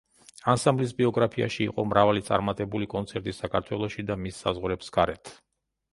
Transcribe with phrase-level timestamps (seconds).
[0.53, 5.35] ანსამბლის ბიოგრაფიაში იყო მრავალი წარმატებული კონცერტი საქართველოში და მის საზღვრებს გარეთ.